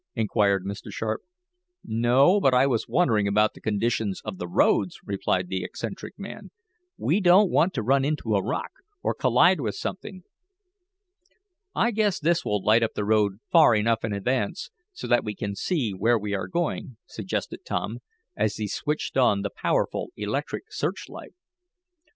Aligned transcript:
inquired 0.15 0.65
Mr. 0.65 0.91
Sharp. 0.91 1.21
"No, 1.85 2.39
but 2.39 2.55
I 2.55 2.65
was 2.65 2.87
wondering 2.87 3.27
about 3.27 3.53
the 3.53 3.61
condition 3.61 4.15
of 4.25 4.39
the 4.39 4.47
roads," 4.47 4.97
replied 5.05 5.47
the 5.47 5.63
eccentric 5.63 6.17
man. 6.17 6.49
"We 6.97 7.19
don't 7.21 7.51
want 7.51 7.75
to 7.75 7.83
run 7.83 8.03
into 8.03 8.33
a 8.35 8.43
rock, 8.43 8.71
or 9.03 9.13
collide 9.13 9.61
with 9.61 9.75
something." 9.75 10.23
"I 11.75 11.91
guess 11.91 12.19
this 12.19 12.43
will 12.43 12.63
light 12.65 12.81
up 12.81 12.95
the 12.95 13.05
road 13.05 13.41
far 13.51 13.75
enough 13.75 14.03
in 14.03 14.11
advance, 14.11 14.71
so 14.91 15.05
that 15.05 15.23
we 15.23 15.35
can 15.35 15.53
see 15.55 15.91
where 15.91 16.17
we 16.17 16.33
are 16.33 16.47
going," 16.47 16.97
suggested 17.05 17.63
Tom, 17.63 17.99
as 18.35 18.55
he 18.55 18.67
switched 18.67 19.17
on 19.17 19.43
the 19.43 19.51
powerful 19.51 20.07
electric 20.17 20.73
search 20.73 21.09
light. 21.09 21.35